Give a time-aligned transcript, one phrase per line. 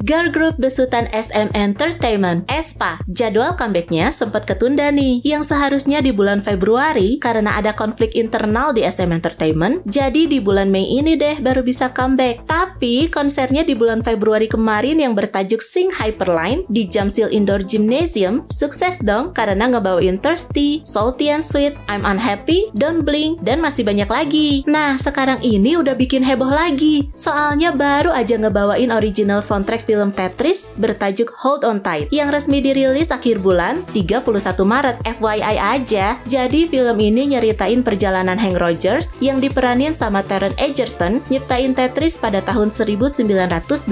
[0.00, 3.04] Girl Group besutan SM Entertainment, ESPA.
[3.04, 8.80] Jadwal comebacknya sempat ketunda nih, yang seharusnya di bulan Februari karena ada konflik internal di
[8.80, 12.48] SM Entertainment, jadi di bulan Mei ini deh baru bisa comeback.
[12.48, 18.96] Tapi konsernya di bulan Februari kemarin yang bertajuk Sing Hyperline di Jamsil Indoor Gymnasium sukses
[19.04, 24.64] dong karena ngebawain Thirsty, Salty and Sweet, I'm Unhappy, Don't Blink, dan masih banyak lagi.
[24.64, 30.70] Nah, sekarang ini udah bikin heboh lagi, soalnya baru aja ngebawain original soundtrack film Tetris
[30.78, 34.22] bertajuk Hold On Tight yang resmi dirilis akhir bulan 31
[34.62, 36.14] Maret FYI aja.
[36.30, 42.38] Jadi film ini nyeritain perjalanan Hank Rogers yang diperanin sama Taron Egerton nyiptain Tetris pada
[42.38, 43.90] tahun 1988.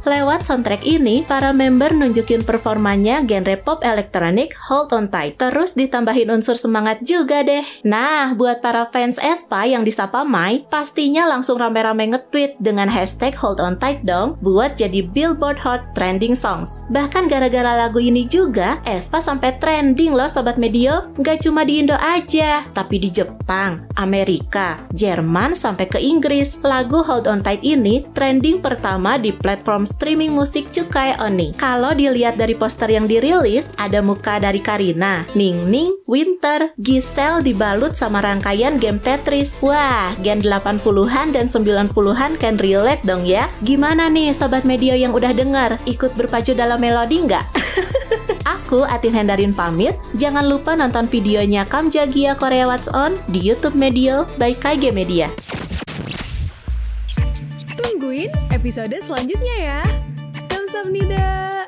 [0.00, 5.36] Lewat soundtrack ini, para member nunjukin performanya genre pop elektronik Hold On Tight.
[5.36, 7.66] Terus ditambahin unsur semangat juga deh.
[7.84, 13.60] Nah, buat para fans Espa yang disapa Mai, pastinya langsung rame-rame nge-tweet dengan hashtag Hold
[13.60, 16.84] On Tight dong buat jadi Billboard Hot Trending Songs.
[16.90, 21.10] Bahkan gara-gara lagu ini juga, Espa sampai trending loh Sobat Medio.
[21.22, 26.60] Gak cuma di Indo aja, tapi di Jepang, Amerika, Jerman, sampai ke Inggris.
[26.60, 31.56] Lagu Hold On Tight ini trending pertama di platform streaming musik Cukai Oni.
[31.56, 37.94] Kalau dilihat dari poster yang dirilis, ada muka dari Karina, Ning Ning, Winter, Giselle dibalut
[37.94, 39.62] sama rangkaian game Tetris.
[39.62, 43.46] Wah, gen 80-an dan 90-an kan relate dong ya.
[43.62, 47.44] Gimana nih Sobat Media yang udah dengar, ikut berpacu dalam melodi nggak?
[48.58, 49.94] Aku Atin Hendarin pamit.
[50.16, 55.28] Jangan lupa nonton videonya Kam Jagia Korea What's On di YouTube Media by KG Media.
[57.76, 59.80] Tungguin episode selanjutnya ya.
[60.48, 61.59] Kamsahamnida.